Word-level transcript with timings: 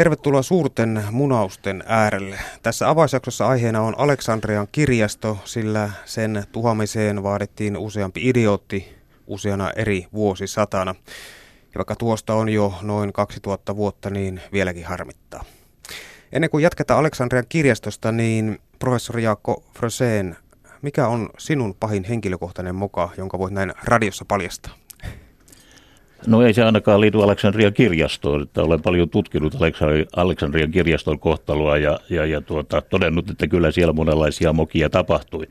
Tervetuloa 0.00 0.42
suurten 0.42 1.04
munausten 1.10 1.84
äärelle. 1.86 2.38
Tässä 2.62 2.88
avausjaksossa 2.88 3.48
aiheena 3.48 3.82
on 3.82 3.94
Aleksandrian 3.98 4.68
kirjasto, 4.72 5.38
sillä 5.44 5.90
sen 6.04 6.44
tuhoamiseen 6.52 7.22
vaadittiin 7.22 7.76
useampi 7.76 8.28
idiootti 8.28 8.96
useana 9.26 9.70
eri 9.76 10.06
vuosisatana. 10.12 10.94
Ja 11.62 11.78
vaikka 11.78 11.96
tuosta 11.96 12.34
on 12.34 12.48
jo 12.48 12.74
noin 12.82 13.12
2000 13.12 13.76
vuotta, 13.76 14.10
niin 14.10 14.40
vieläkin 14.52 14.86
harmittaa. 14.86 15.44
Ennen 16.32 16.50
kuin 16.50 16.62
jatketaan 16.62 17.00
Aleksandrian 17.00 17.46
kirjastosta, 17.48 18.12
niin 18.12 18.58
professori 18.78 19.22
Jaakko 19.22 19.64
Fröseen, 19.74 20.36
mikä 20.82 21.06
on 21.06 21.30
sinun 21.38 21.74
pahin 21.80 22.04
henkilökohtainen 22.04 22.74
moka, 22.74 23.10
jonka 23.16 23.38
voit 23.38 23.54
näin 23.54 23.72
radiossa 23.84 24.24
paljastaa? 24.24 24.79
No 26.26 26.42
ei 26.42 26.54
se 26.54 26.62
ainakaan 26.62 27.00
liity 27.00 27.22
Aleksandrian 27.22 27.72
kirjastoon, 27.72 28.42
että 28.42 28.62
olen 28.62 28.82
paljon 28.82 29.10
tutkinut 29.10 29.54
Aleksandrian 30.16 30.70
kirjaston 30.70 31.18
kohtaloa 31.18 31.76
ja, 31.76 32.00
ja, 32.10 32.26
ja 32.26 32.40
tuota, 32.40 32.80
todennut, 32.80 33.30
että 33.30 33.46
kyllä 33.46 33.70
siellä 33.70 33.92
monenlaisia 33.92 34.52
mokia 34.52 34.90
tapahtui. 34.90 35.46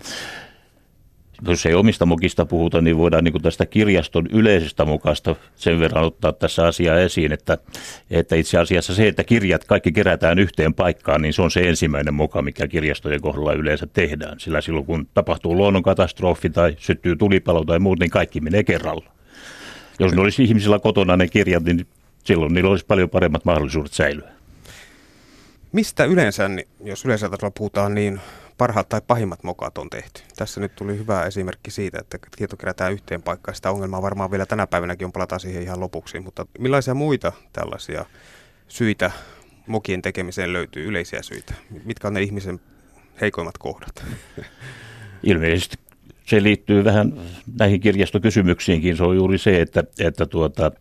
Jos 1.48 1.66
ei 1.66 1.74
omista 1.74 2.06
mokista 2.06 2.46
puhuta, 2.46 2.82
niin 2.82 2.98
voidaan 2.98 3.24
niin 3.24 3.42
tästä 3.42 3.66
kirjaston 3.66 4.28
yleisestä 4.32 4.86
mukasta 4.86 5.36
sen 5.56 5.80
verran 5.80 6.04
ottaa 6.04 6.34
tässä 6.34 6.68
asiaa 6.68 7.00
esiin, 7.00 7.32
että, 7.32 7.58
että 8.12 8.36
itse 8.36 8.58
asiassa 8.58 8.96
se, 8.96 9.08
että 9.08 9.24
kirjat 9.24 9.64
kaikki 9.64 9.92
kerätään 9.92 10.40
yhteen 10.40 10.74
paikkaan, 10.74 11.22
niin 11.22 11.34
se 11.34 11.42
on 11.42 11.52
se 11.52 11.70
ensimmäinen 11.70 12.14
moka, 12.14 12.42
mikä 12.42 12.68
kirjastojen 12.68 13.22
kohdalla 13.22 13.54
yleensä 13.54 13.88
tehdään. 13.88 14.40
Sillä 14.40 14.62
silloin 14.62 14.86
kun 14.86 15.08
tapahtuu 15.14 15.58
luonnonkatastrofi 15.58 16.50
tai 16.50 16.76
syttyy 16.78 17.16
tulipalo 17.16 17.66
tai 17.66 17.80
muut, 17.80 18.00
niin 18.00 18.10
kaikki 18.10 18.42
menee 18.42 18.64
kerralla. 18.64 19.19
Jos 20.00 20.14
ne 20.14 20.22
olisi 20.22 20.44
ihmisillä 20.44 20.80
kotona 20.80 21.18
ne 21.18 21.28
kirjat, 21.28 21.64
niin 21.64 21.88
silloin 22.24 22.54
niillä 22.54 22.70
olisi 22.70 22.86
paljon 22.86 23.10
paremmat 23.10 23.46
mahdollisuudet 23.46 23.94
säilyä. 23.94 24.30
Mistä 25.72 26.06
yleensä, 26.06 26.50
jos 26.84 27.06
yleensä 27.06 27.30
puhutaan, 27.56 27.96
niin 27.96 28.20
parhaat 28.58 28.90
tai 28.90 29.02
pahimmat 29.08 29.44
mokat 29.44 29.78
on 29.78 29.90
tehty? 29.90 30.22
Tässä 30.36 30.62
nyt 30.62 30.76
tuli 30.76 30.98
hyvä 30.98 31.24
esimerkki 31.24 31.72
siitä, 31.72 32.00
että 32.02 32.18
tieto 32.38 32.58
kerätään 32.58 32.94
yhteen 32.94 33.22
paikkaan. 33.22 33.56
Sitä 33.56 33.72
ongelmaa 33.72 34.02
varmaan 34.02 34.32
vielä 34.32 34.46
tänä 34.46 34.68
päivänäkin 34.68 35.06
on, 35.06 35.12
palataan 35.12 35.40
siihen 35.40 35.64
ihan 35.64 35.80
lopuksi. 35.80 36.20
Mutta 36.20 36.46
millaisia 36.60 36.94
muita 36.94 37.32
tällaisia 37.54 38.06
syitä 38.68 39.12
mokien 39.68 40.02
tekemiseen 40.02 40.54
löytyy, 40.54 40.86
yleisiä 40.86 41.22
syitä? 41.22 41.54
Mitkä 41.86 42.08
on 42.08 42.14
ne 42.14 42.22
ihmisen 42.22 42.60
heikoimmat 43.22 43.58
kohdat? 43.58 44.04
Ilmeisesti 45.24 45.78
se 46.30 46.44
liittyy 46.44 46.84
vähän 46.84 47.14
näihin 47.60 47.80
kirjastokysymyksiinkin. 47.80 48.98
Se 48.98 49.04
on 49.04 49.16
juuri 49.16 49.38
se, 49.38 49.62
että, 49.62 49.84
että 50.00 50.26
tuota, 50.26 50.72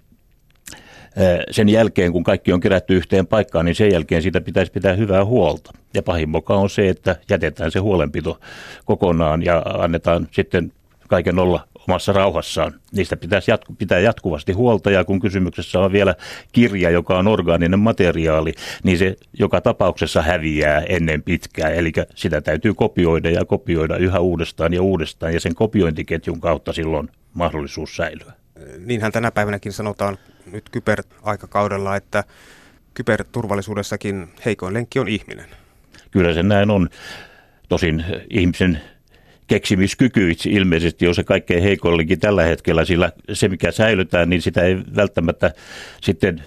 sen 1.50 1.68
jälkeen, 1.68 2.12
kun 2.12 2.24
kaikki 2.24 2.52
on 2.52 2.60
kerätty 2.60 2.96
yhteen 2.96 3.26
paikkaan, 3.26 3.64
niin 3.64 3.74
sen 3.74 3.92
jälkeen 3.92 4.22
siitä 4.22 4.40
pitäisi 4.40 4.72
pitää 4.72 4.94
hyvää 4.94 5.24
huolta. 5.24 5.72
Ja 5.94 6.02
pahin 6.02 6.28
on 6.48 6.70
se, 6.70 6.88
että 6.88 7.16
jätetään 7.30 7.70
se 7.70 7.78
huolenpito 7.78 8.40
kokonaan 8.84 9.44
ja 9.44 9.62
annetaan 9.78 10.28
sitten 10.30 10.72
kaiken 11.08 11.38
olla 11.38 11.68
omassa 11.88 12.12
rauhassaan. 12.12 12.74
Niistä 12.92 13.16
pitäisi 13.16 13.50
jatku, 13.50 13.74
pitää 13.74 13.98
jatkuvasti 13.98 14.52
huolta 14.52 14.90
ja 14.90 15.04
kun 15.04 15.20
kysymyksessä 15.20 15.80
on 15.80 15.92
vielä 15.92 16.14
kirja, 16.52 16.90
joka 16.90 17.18
on 17.18 17.28
orgaaninen 17.28 17.78
materiaali, 17.78 18.54
niin 18.82 18.98
se 18.98 19.16
joka 19.38 19.60
tapauksessa 19.60 20.22
häviää 20.22 20.80
ennen 20.80 21.22
pitkää. 21.22 21.70
Eli 21.70 21.92
sitä 22.14 22.40
täytyy 22.40 22.74
kopioida 22.74 23.30
ja 23.30 23.44
kopioida 23.44 23.96
yhä 23.96 24.20
uudestaan 24.20 24.74
ja 24.74 24.82
uudestaan 24.82 25.34
ja 25.34 25.40
sen 25.40 25.54
kopiointiketjun 25.54 26.40
kautta 26.40 26.72
silloin 26.72 27.08
mahdollisuus 27.34 27.96
säilyä. 27.96 28.32
Niinhän 28.78 29.12
tänä 29.12 29.30
päivänäkin 29.30 29.72
sanotaan 29.72 30.18
nyt 30.52 30.68
kyberaikakaudella, 30.70 31.96
että 31.96 32.24
kyberturvallisuudessakin 32.94 34.28
heikoin 34.44 34.74
lenkki 34.74 34.98
on 34.98 35.08
ihminen. 35.08 35.46
Kyllä 36.10 36.34
se 36.34 36.42
näin 36.42 36.70
on. 36.70 36.88
Tosin 37.68 38.04
ihmisen 38.30 38.80
keksimiskyky 39.48 40.32
ilmeisesti 40.48 41.08
on 41.08 41.14
se 41.14 41.24
kaikkein 41.24 41.62
heikollinkin 41.62 42.20
tällä 42.20 42.42
hetkellä, 42.42 42.84
sillä 42.84 43.12
se 43.32 43.48
mikä 43.48 43.70
säilytään, 43.70 44.30
niin 44.30 44.42
sitä 44.42 44.62
ei 44.62 44.78
välttämättä 44.96 45.50
sitten, 46.02 46.42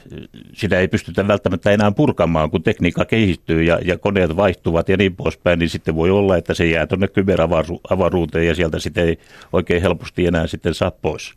sitä 0.53 0.79
ei 0.79 0.87
pystytä 0.87 1.27
välttämättä 1.27 1.71
enää 1.71 1.91
purkamaan, 1.91 2.51
kun 2.51 2.63
tekniikka 2.63 3.05
kehittyy 3.05 3.63
ja, 3.63 3.79
ja 3.85 3.97
koneet 3.97 4.35
vaihtuvat 4.35 4.89
ja 4.89 4.97
niin 4.97 5.15
poispäin, 5.15 5.59
niin 5.59 5.69
sitten 5.69 5.95
voi 5.95 6.09
olla, 6.09 6.37
että 6.37 6.53
se 6.53 6.65
jää 6.65 6.87
tuonne 6.87 7.07
kyberavaruuteen 7.07 8.47
ja 8.47 8.55
sieltä 8.55 8.79
sitä 8.79 9.01
ei 9.01 9.19
oikein 9.53 9.81
helposti 9.81 10.27
enää 10.27 10.47
sitten 10.47 10.73
saa 10.73 10.91
pois. 10.91 11.33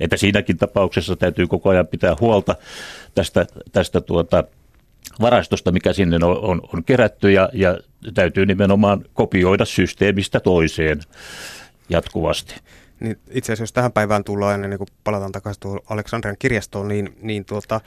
Että 0.00 0.16
siinäkin 0.16 0.56
tapauksessa 0.56 1.16
täytyy 1.16 1.46
koko 1.46 1.70
ajan 1.70 1.86
pitää 1.86 2.16
huolta 2.20 2.56
tästä, 3.14 3.46
tästä 3.72 4.00
tuota, 4.00 4.44
varastosta, 5.20 5.72
mikä 5.72 5.92
sinne 5.92 6.16
on, 6.16 6.38
on, 6.38 6.60
on 6.72 6.84
kerätty 6.84 7.32
ja, 7.32 7.48
ja 7.52 7.78
täytyy 8.14 8.46
nimenomaan 8.46 9.04
kopioida 9.14 9.64
systeemistä 9.64 10.40
toiseen 10.40 11.00
jatkuvasti. 11.88 12.54
Niin 13.00 13.18
itse 13.30 13.52
asiassa 13.52 13.62
jos 13.62 13.72
tähän 13.72 13.92
päivään 13.92 14.24
tullaan 14.24 14.54
ennen 14.54 14.70
niin 14.70 14.78
kuin 14.78 14.88
palataan 15.04 15.32
takaisin 15.32 15.60
tuohon 15.60 15.80
Aleksandrian 15.88 16.36
kirjastoon, 16.38 16.88
niin, 16.88 17.16
niin 17.22 17.44
tuota, 17.44 17.80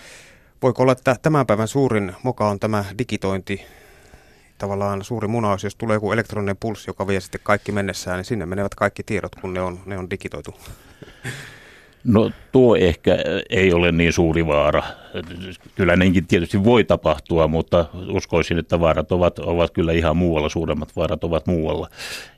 voiko 0.62 0.84
olla, 0.84 0.92
että 0.92 1.16
tämän 1.22 1.46
päivän 1.46 1.68
suurin 1.68 2.16
moka 2.24 2.50
on 2.50 2.60
tämä 2.60 2.86
digitointi, 2.98 3.66
tavallaan 4.58 5.04
suuri 5.04 5.28
munaus, 5.28 5.64
jos 5.64 5.76
tulee 5.76 5.94
joku 5.94 6.12
elektroninen 6.12 6.58
pulssi, 6.58 6.90
joka 6.90 7.08
vie 7.08 7.20
sitten 7.20 7.42
kaikki 7.44 7.72
mennessään, 7.72 8.18
niin 8.18 8.26
sinne 8.26 8.46
menevät 8.46 8.76
kaikki 8.76 9.04
tiedot, 9.04 9.36
kun 9.36 9.54
ne 9.54 9.62
on, 9.62 9.80
ne 9.86 9.98
on 9.98 10.10
digitoitu. 10.10 10.54
No 12.04 12.32
tuo 12.52 12.76
ehkä 12.76 13.18
ei 13.50 13.74
ole 13.74 13.92
niin 13.92 14.14
suuri 14.14 14.48
vaara. 14.48 14.84
Kyllä 15.76 15.96
nekin 15.96 16.28
tietysti 16.28 16.64
voi 16.64 16.84
tapahtua, 16.84 17.48
mutta 17.48 17.86
uskoisin, 18.08 18.58
että 18.58 18.80
vaarat 18.80 19.12
ovat, 19.12 19.40
ovat 19.40 19.72
kyllä 19.72 19.92
ihan 19.92 20.18
muualla, 20.18 20.50
suuremmat 20.50 20.96
vaarat 20.96 21.24
ovat 21.24 21.48
muualla. 21.48 21.90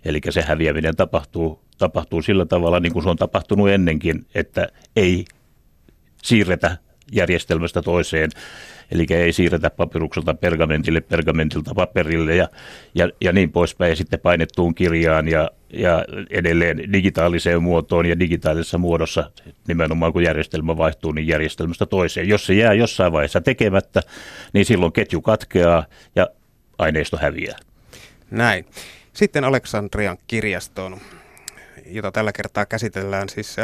Eli 0.06 0.22
se 0.30 0.42
häviäminen 0.42 0.96
tapahtuu, 0.96 1.62
tapahtuu 1.78 2.22
sillä 2.22 2.46
tavalla, 2.46 2.80
niin 2.80 2.94
kuin 2.94 3.04
se 3.04 3.10
on 3.10 3.18
tapahtunut 3.18 3.70
ennenkin, 3.70 4.26
että 4.36 4.68
ei 4.96 5.26
siirretä 6.24 6.78
järjestelmästä 7.12 7.82
toiseen 7.82 8.30
Eli 8.92 9.06
ei 9.10 9.34
siirretä 9.34 9.70
papirukselta 9.70 10.34
pergamentille, 10.34 11.02
pergamentilta 11.02 11.72
paperille 11.76 12.36
ja, 12.36 12.48
ja, 12.96 13.10
ja 13.22 13.32
niin 13.32 13.52
poispäin. 13.52 13.90
Ja 13.90 13.96
sitten 13.96 14.20
painettuun 14.20 14.76
kirjaan 14.76 15.28
ja, 15.28 15.52
ja 15.74 16.06
edelleen 16.30 16.94
digitaaliseen 16.94 17.64
muotoon 17.64 18.06
ja 18.06 18.20
digitaalisessa 18.20 18.78
muodossa 18.78 19.32
nimenomaan 19.68 20.14
kun 20.14 20.24
järjestelmä 20.24 20.78
vaihtuu, 20.78 21.12
niin 21.12 21.28
järjestelmästä 21.28 21.86
toiseen. 21.86 22.28
Jos 22.28 22.46
se 22.46 22.54
jää 22.54 22.74
jossain 22.74 23.12
vaiheessa 23.12 23.42
tekemättä, 23.42 24.02
niin 24.54 24.66
silloin 24.66 24.92
ketju 24.92 25.22
katkeaa 25.22 25.86
ja 26.16 26.28
aineisto 26.78 27.18
häviää. 27.18 27.58
Näin. 28.32 28.66
Sitten 29.14 29.44
Aleksandrian 29.44 30.18
kirjastoon, 30.28 31.00
jota 31.86 32.12
tällä 32.12 32.32
kertaa 32.32 32.66
käsitellään 32.66 33.30
siis 33.30 33.56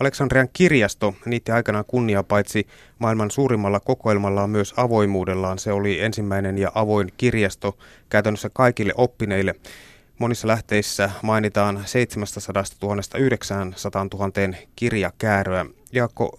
Aleksandrian 0.00 0.48
kirjasto 0.52 1.14
niitti 1.24 1.52
aikanaan 1.52 1.84
kunnia 1.84 2.22
paitsi 2.22 2.66
maailman 2.98 3.30
suurimmalla 3.30 3.80
kokoelmalla 3.80 4.46
myös 4.46 4.74
avoimuudellaan. 4.76 5.58
Se 5.58 5.72
oli 5.72 6.00
ensimmäinen 6.00 6.58
ja 6.58 6.72
avoin 6.74 7.12
kirjasto 7.16 7.78
käytännössä 8.08 8.50
kaikille 8.52 8.92
oppineille. 8.96 9.54
Monissa 10.18 10.48
lähteissä 10.48 11.10
mainitaan 11.22 11.82
700 11.84 12.64
000 12.82 13.02
900 13.18 14.06
000 14.12 14.30
kirjakääröä. 14.76 15.66
Jaakko, 15.92 16.38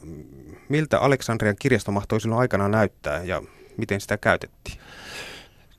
miltä 0.69 1.00
Aleksandrian 1.00 1.56
kirjasto 1.59 1.91
mahtoi 1.91 2.22
silloin 2.22 2.41
aikana 2.41 2.69
näyttää 2.69 3.24
ja 3.24 3.41
miten 3.78 4.01
sitä 4.01 4.18
käytettiin? 4.18 4.78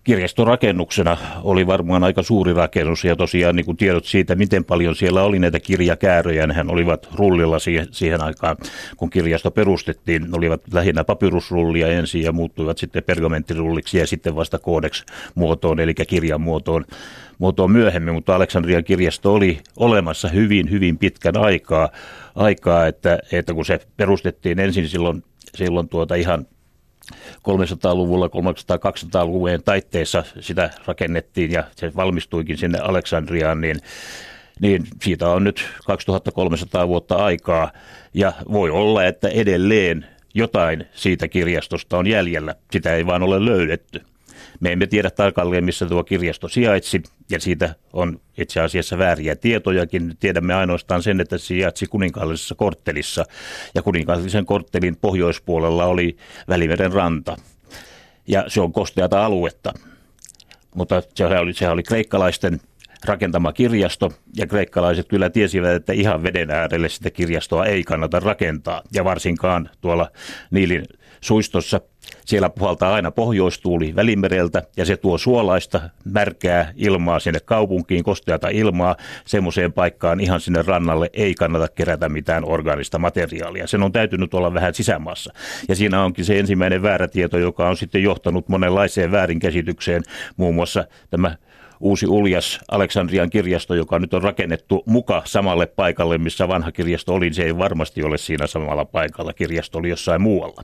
Kirjastorakennuksena 0.08 1.16
oli 1.42 1.66
varmaan 1.66 2.04
aika 2.04 2.22
suuri 2.22 2.52
rakennus 2.52 3.04
ja 3.04 3.16
tosiaan 3.16 3.56
niin 3.56 3.66
kuin 3.66 3.76
tiedot 3.76 4.04
siitä, 4.04 4.34
miten 4.34 4.64
paljon 4.64 4.96
siellä 4.96 5.22
oli 5.22 5.38
näitä 5.38 5.60
kirjakääröjä, 5.60 6.46
nehän 6.46 6.70
olivat 6.70 7.08
rullilla 7.14 7.58
siihen, 7.58 7.86
siihen 7.90 8.22
aikaan, 8.22 8.56
kun 8.96 9.10
kirjasto 9.10 9.50
perustettiin, 9.50 10.22
ne 10.22 10.28
olivat 10.32 10.60
lähinnä 10.72 11.04
papyrusrullia 11.04 11.88
ensin 11.88 12.22
ja 12.22 12.32
muuttuivat 12.32 12.78
sitten 12.78 13.04
pergamenttirulliksi 13.04 13.98
ja 13.98 14.06
sitten 14.06 14.36
vasta 14.36 14.58
koodex 14.58 15.04
muotoon, 15.34 15.80
eli 15.80 15.94
kirjan 15.94 16.40
muotoon, 16.40 16.84
muotoon 17.38 17.70
myöhemmin, 17.70 18.14
mutta 18.14 18.34
Aleksandrian 18.34 18.84
kirjasto 18.84 19.34
oli 19.34 19.58
olemassa 19.76 20.28
hyvin, 20.28 20.70
hyvin 20.70 20.98
pitkän 20.98 21.36
aikaa, 21.36 21.88
aikaa 22.34 22.86
että, 22.86 23.18
että 23.32 23.54
kun 23.54 23.64
se 23.64 23.80
perustettiin 23.96 24.58
ensin 24.58 24.88
silloin, 24.88 25.24
silloin 25.54 25.88
tuota 25.88 26.14
ihan 26.14 26.46
300-luvulla, 27.36 28.26
300-200-luvun 28.26 29.62
taitteessa 29.64 30.24
sitä 30.40 30.70
rakennettiin 30.86 31.52
ja 31.52 31.64
se 31.76 31.92
valmistuikin 31.96 32.58
sinne 32.58 32.78
Aleksandriaan, 32.78 33.60
niin 33.60 33.76
niin 34.60 34.86
siitä 35.02 35.28
on 35.28 35.44
nyt 35.44 35.68
2300 35.86 36.88
vuotta 36.88 37.14
aikaa 37.16 37.72
ja 38.14 38.32
voi 38.52 38.70
olla, 38.70 39.04
että 39.04 39.28
edelleen 39.28 40.06
jotain 40.34 40.86
siitä 40.92 41.28
kirjastosta 41.28 41.98
on 41.98 42.06
jäljellä. 42.06 42.54
Sitä 42.72 42.94
ei 42.94 43.06
vaan 43.06 43.22
ole 43.22 43.44
löydetty. 43.44 44.02
Me 44.60 44.72
emme 44.72 44.86
tiedä 44.86 45.10
tarkalleen, 45.10 45.64
missä 45.64 45.86
tuo 45.86 46.04
kirjasto 46.04 46.48
sijaitsi, 46.48 47.02
ja 47.30 47.40
siitä 47.40 47.74
on 47.92 48.20
itse 48.38 48.60
asiassa 48.60 48.98
vääriä 48.98 49.36
tietojakin. 49.36 50.16
Tiedämme 50.20 50.54
ainoastaan 50.54 51.02
sen, 51.02 51.20
että 51.20 51.38
se 51.38 51.44
sijaitsi 51.44 51.86
kuninkaallisessa 51.86 52.54
korttelissa, 52.54 53.24
ja 53.74 53.82
kuninkaallisen 53.82 54.46
korttelin 54.46 54.96
pohjoispuolella 54.96 55.84
oli 55.84 56.16
Välimeren 56.48 56.92
ranta. 56.92 57.36
ja 58.26 58.44
se 58.48 58.60
on 58.60 58.72
kosteata 58.72 59.24
aluetta. 59.24 59.72
Mutta 60.74 61.02
sehän 61.14 61.40
oli, 61.40 61.52
sehän 61.52 61.72
oli 61.72 61.82
kreikkalaisten 61.82 62.60
rakentama 63.04 63.52
kirjasto, 63.52 64.12
ja 64.36 64.46
kreikkalaiset 64.46 65.08
kyllä 65.08 65.30
tiesivät, 65.30 65.70
että 65.70 65.92
ihan 65.92 66.22
veden 66.22 66.50
äärelle 66.50 66.88
sitä 66.88 67.10
kirjastoa 67.10 67.66
ei 67.66 67.84
kannata 67.84 68.20
rakentaa, 68.20 68.82
ja 68.92 69.04
varsinkaan 69.04 69.70
tuolla 69.80 70.10
Niilin 70.50 70.84
suistossa– 71.20 71.80
siellä 72.24 72.50
puhaltaa 72.50 72.94
aina 72.94 73.10
pohjoistuuli 73.10 73.96
välimereltä 73.96 74.62
ja 74.76 74.84
se 74.84 74.96
tuo 74.96 75.18
suolaista, 75.18 75.80
märkää 76.04 76.72
ilmaa 76.76 77.20
sinne 77.20 77.40
kaupunkiin, 77.40 78.04
kosteata 78.04 78.48
ilmaa. 78.48 78.96
Semmoiseen 79.24 79.72
paikkaan 79.72 80.20
ihan 80.20 80.40
sinne 80.40 80.62
rannalle 80.62 81.10
ei 81.12 81.34
kannata 81.34 81.68
kerätä 81.68 82.08
mitään 82.08 82.44
orgaanista 82.44 82.98
materiaalia. 82.98 83.66
Sen 83.66 83.82
on 83.82 83.92
täytynyt 83.92 84.34
olla 84.34 84.54
vähän 84.54 84.74
sisämaassa. 84.74 85.32
Ja 85.68 85.76
siinä 85.76 86.04
onkin 86.04 86.24
se 86.24 86.38
ensimmäinen 86.38 86.82
väärä 86.82 87.08
tieto, 87.08 87.38
joka 87.38 87.68
on 87.68 87.76
sitten 87.76 88.02
johtanut 88.02 88.48
monenlaiseen 88.48 89.12
väärinkäsitykseen. 89.12 90.02
Muun 90.36 90.54
muassa 90.54 90.84
tämä 91.10 91.36
uusi 91.80 92.06
uljas 92.06 92.60
Aleksandrian 92.70 93.30
kirjasto, 93.30 93.74
joka 93.74 93.98
nyt 93.98 94.14
on 94.14 94.22
rakennettu 94.22 94.82
muka 94.86 95.22
samalle 95.24 95.66
paikalle, 95.66 96.18
missä 96.18 96.48
vanha 96.48 96.72
kirjasto 96.72 97.14
oli, 97.14 97.32
se 97.32 97.42
ei 97.42 97.58
varmasti 97.58 98.02
ole 98.02 98.18
siinä 98.18 98.46
samalla 98.46 98.84
paikalla. 98.84 99.32
Kirjasto 99.32 99.78
oli 99.78 99.88
jossain 99.88 100.22
muualla. 100.22 100.62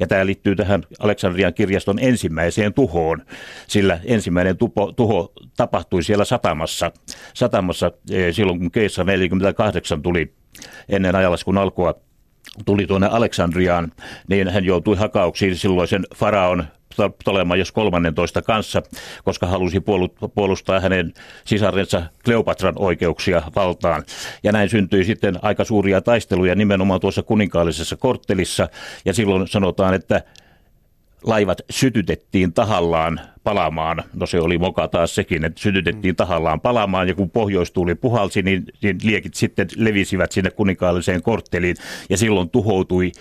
Ja 0.00 0.06
tämä 0.06 0.26
liittyy 0.26 0.56
tähän 0.56 0.82
Aleksandrian 0.98 1.54
kirjaston 1.54 1.98
ensimmäiseen 1.98 2.74
tuhoon, 2.74 3.22
sillä 3.66 4.00
ensimmäinen 4.04 4.56
tupo, 4.56 4.92
tuho 4.92 5.32
tapahtui 5.56 6.02
siellä 6.02 6.24
satamassa, 6.24 6.92
satamassa 7.34 7.92
eh, 8.10 8.34
silloin, 8.34 8.58
kun 8.58 8.70
Keissa 8.70 9.04
48 9.04 10.02
tuli 10.02 10.34
ennen 10.88 11.14
ajalaskun 11.16 11.58
alkua 11.58 11.94
tuli 12.64 12.86
tuonne 12.86 13.06
Aleksandriaan, 13.06 13.92
niin 14.28 14.48
hän 14.48 14.64
joutui 14.64 14.96
hakauksiin 14.96 15.56
silloisen 15.56 16.06
faraon 16.14 16.64
Ptolemaios 17.18 17.72
13 17.72 18.42
kanssa, 18.42 18.82
koska 19.24 19.46
halusi 19.46 19.82
puolustaa 20.34 20.80
hänen 20.80 21.12
sisarensa 21.44 22.02
Kleopatran 22.24 22.74
oikeuksia 22.78 23.42
valtaan. 23.56 24.02
Ja 24.42 24.52
näin 24.52 24.68
syntyi 24.68 25.04
sitten 25.04 25.38
aika 25.42 25.64
suuria 25.64 26.00
taisteluja 26.00 26.54
nimenomaan 26.54 27.00
tuossa 27.00 27.22
kuninkaallisessa 27.22 27.96
korttelissa. 27.96 28.68
Ja 29.04 29.14
silloin 29.14 29.48
sanotaan, 29.48 29.94
että 29.94 30.22
laivat 31.24 31.60
sytytettiin 31.70 32.52
tahallaan 32.52 33.20
palamaan. 33.44 34.02
No 34.14 34.26
se 34.26 34.40
oli 34.40 34.58
moka 34.58 34.88
taas 34.88 35.14
sekin, 35.14 35.44
että 35.44 35.60
sytytettiin 35.60 36.16
tahallaan 36.16 36.60
palamaan 36.60 37.08
ja 37.08 37.14
kun 37.14 37.30
pohjoistuuli 37.30 37.94
puhalsi, 37.94 38.42
niin, 38.42 38.64
niin 38.82 38.98
liekit 39.02 39.34
sitten 39.34 39.68
levisivät 39.76 40.32
sinne 40.32 40.50
kuninkaalliseen 40.50 41.22
kortteliin 41.22 41.76
ja 42.10 42.16
silloin 42.16 42.50
tuhoutui 42.50 43.12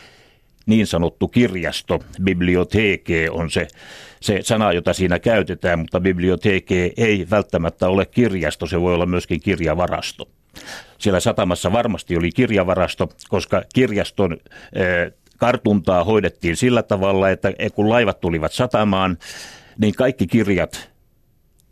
niin 0.65 0.87
sanottu 0.87 1.27
kirjasto, 1.27 1.99
biblioteke 2.23 3.29
on 3.31 3.51
se, 3.51 3.67
se 4.21 4.39
sana, 4.41 4.73
jota 4.73 4.93
siinä 4.93 5.19
käytetään, 5.19 5.79
mutta 5.79 5.99
biblioteke 5.99 6.91
ei 6.97 7.27
välttämättä 7.29 7.89
ole 7.89 8.05
kirjasto, 8.05 8.65
se 8.67 8.81
voi 8.81 8.93
olla 8.93 9.05
myöskin 9.05 9.41
kirjavarasto. 9.41 10.29
Siellä 10.97 11.19
satamassa 11.19 11.71
varmasti 11.71 12.17
oli 12.17 12.29
kirjavarasto, 12.31 13.09
koska 13.29 13.63
kirjaston 13.73 14.37
eh, 14.73 15.13
kartuntaa 15.37 16.03
hoidettiin 16.03 16.57
sillä 16.57 16.83
tavalla, 16.83 17.29
että 17.29 17.53
kun 17.73 17.89
laivat 17.89 18.19
tulivat 18.19 18.53
satamaan, 18.53 19.17
niin 19.77 19.93
kaikki 19.95 20.27
kirjat 20.27 20.89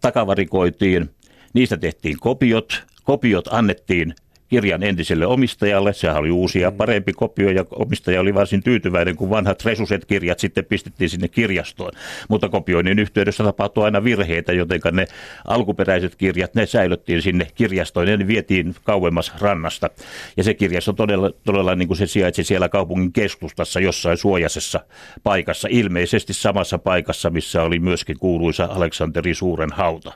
takavarikoitiin, 0.01 1.09
niistä 1.53 1.77
tehtiin 1.77 2.17
kopiot, 2.19 2.83
kopiot 3.03 3.47
annettiin 3.51 4.15
kirjan 4.51 4.83
entiselle 4.83 5.25
omistajalle. 5.25 5.93
Sehän 5.93 6.17
oli 6.17 6.31
uusi 6.31 6.59
ja 6.59 6.71
mm. 6.71 6.77
parempi 6.77 7.13
kopio 7.13 7.49
ja 7.49 7.65
omistaja 7.71 8.21
oli 8.21 8.33
varsin 8.33 8.63
tyytyväinen, 8.63 9.15
kun 9.15 9.29
vanhat 9.29 9.65
resuset 9.65 10.05
kirjat 10.05 10.39
sitten 10.39 10.65
pistettiin 10.65 11.09
sinne 11.09 11.27
kirjastoon. 11.27 11.91
Mutta 12.29 12.49
kopioinnin 12.49 12.99
yhteydessä 12.99 13.43
tapahtui 13.43 13.85
aina 13.85 14.03
virheitä, 14.03 14.53
joten 14.53 14.81
ne 14.91 15.05
alkuperäiset 15.47 16.15
kirjat, 16.15 16.55
ne 16.55 16.65
säilyttiin 16.65 17.21
sinne 17.21 17.47
kirjastoon 17.55 18.07
ja 18.07 18.17
ne 18.17 18.27
vietiin 18.27 18.75
kauemmas 18.83 19.33
rannasta. 19.39 19.89
Ja 20.37 20.43
se 20.43 20.53
kirjasto 20.53 20.93
todella, 20.93 21.31
todella 21.43 21.75
niin 21.75 21.87
kuin 21.87 21.97
se 21.97 22.07
sijaitsi 22.07 22.43
siellä 22.43 22.69
kaupungin 22.69 23.13
keskustassa 23.13 23.79
jossain 23.79 24.17
suojaisessa 24.17 24.79
paikassa, 25.23 25.67
ilmeisesti 25.71 26.33
samassa 26.33 26.77
paikassa, 26.77 27.29
missä 27.29 27.63
oli 27.63 27.79
myöskin 27.79 28.19
kuuluisa 28.19 28.69
Aleksanteri 28.71 29.33
Suuren 29.33 29.71
hauta 29.71 30.13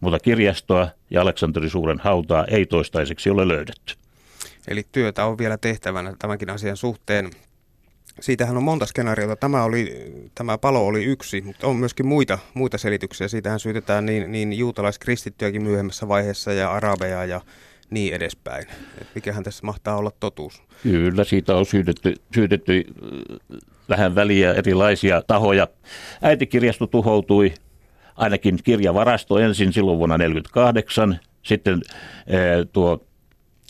mutta 0.00 0.18
kirjastoa 0.18 0.88
ja 1.10 1.22
Aleksanteri 1.22 1.70
Suuren 1.70 1.98
hautaa 1.98 2.44
ei 2.44 2.66
toistaiseksi 2.66 3.30
ole 3.30 3.48
löydetty. 3.48 3.94
Eli 4.68 4.86
työtä 4.92 5.24
on 5.24 5.38
vielä 5.38 5.58
tehtävänä 5.58 6.14
tämänkin 6.18 6.50
asian 6.50 6.76
suhteen. 6.76 7.30
Siitähän 8.20 8.56
on 8.56 8.62
monta 8.62 8.86
skenaariota. 8.86 9.36
Tämä, 9.36 9.64
oli, 9.64 10.12
tämä 10.34 10.58
palo 10.58 10.86
oli 10.86 11.04
yksi, 11.04 11.40
mutta 11.40 11.66
on 11.66 11.76
myöskin 11.76 12.06
muita, 12.06 12.38
muita 12.54 12.78
selityksiä. 12.78 13.28
Siitähän 13.28 13.60
syytetään 13.60 14.06
niin, 14.06 14.32
niin 14.32 14.52
juutalaiskristittyjäkin 14.52 15.62
myöhemmässä 15.62 16.08
vaiheessa 16.08 16.52
ja 16.52 16.72
arabeja 16.72 17.24
ja 17.24 17.40
niin 17.90 18.14
edespäin. 18.14 18.66
Et 19.00 19.08
mikähän 19.14 19.44
tässä 19.44 19.66
mahtaa 19.66 19.96
olla 19.96 20.10
totuus? 20.20 20.62
Kyllä, 20.82 21.24
siitä 21.24 21.56
on 21.56 21.66
syytetty, 21.66 22.14
syytetty 22.34 22.84
äh, 22.86 23.58
vähän 23.88 24.14
väliä 24.14 24.54
erilaisia 24.54 25.22
tahoja. 25.26 25.68
Äitikirjasto 26.22 26.86
tuhoutui 26.86 27.54
ainakin 28.18 28.58
kirjavarasto 28.64 29.38
ensin 29.38 29.72
silloin 29.72 29.98
vuonna 29.98 30.18
1948, 30.18 31.20
sitten 31.42 31.80
eh, 32.26 32.66
tuo 32.72 33.04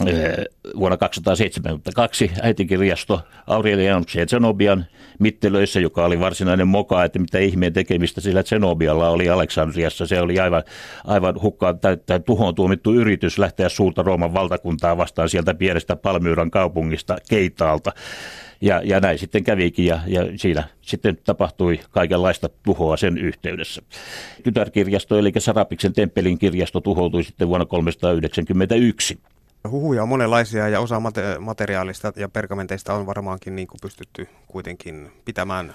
eh, 0.06 0.44
vuonna 0.76 0.96
272 0.96 2.30
äitikirjasto 2.42 3.20
Aurelianus 3.46 4.14
ja 4.14 4.26
Zenobian 4.26 4.86
mittelöissä, 5.18 5.80
joka 5.80 6.04
oli 6.04 6.20
varsinainen 6.20 6.68
moka, 6.68 7.04
että 7.04 7.18
mitä 7.18 7.38
ihmeen 7.38 7.72
tekemistä 7.72 8.20
sillä 8.20 8.42
Zenobialla 8.42 9.08
oli 9.08 9.28
Aleksandriassa. 9.28 10.06
Se 10.06 10.20
oli 10.20 10.38
aivan, 10.40 10.62
aivan 11.04 11.42
hukkaan 11.42 11.78
tai, 11.78 11.96
tai 12.06 12.20
tuhoon 12.20 12.54
tuomittu 12.54 12.94
yritys 12.94 13.38
lähteä 13.38 13.68
suurta 13.68 14.02
Rooman 14.02 14.34
valtakuntaa 14.34 14.96
vastaan 14.96 15.28
sieltä 15.28 15.54
pienestä 15.54 15.96
Palmyyran 15.96 16.50
kaupungista 16.50 17.16
Keitaalta. 17.28 17.92
Ja, 18.60 18.82
ja 18.84 19.00
näin 19.00 19.18
sitten 19.18 19.44
kävikin 19.44 19.86
ja, 19.86 20.00
ja 20.06 20.20
siinä 20.36 20.64
sitten 20.80 21.18
tapahtui 21.24 21.80
kaikenlaista 21.90 22.48
tuhoa 22.62 22.96
sen 22.96 23.18
yhteydessä. 23.18 23.82
Tytärkirjasto 24.42 25.18
eli 25.18 25.32
Sarapiksen 25.38 25.92
temppelin 25.92 26.38
kirjasto 26.38 26.80
tuhoutui 26.80 27.24
sitten 27.24 27.48
vuonna 27.48 27.66
391. 27.66 29.18
Huhuja 29.70 30.02
on 30.02 30.08
monenlaisia 30.08 30.68
ja 30.68 30.80
osa 30.80 31.02
materiaalista 31.40 32.12
ja 32.16 32.28
pergamenteista 32.28 32.94
on 32.94 33.06
varmaankin 33.06 33.56
niin 33.56 33.68
kuin 33.68 33.78
pystytty 33.82 34.28
kuitenkin 34.46 35.12
pitämään 35.24 35.74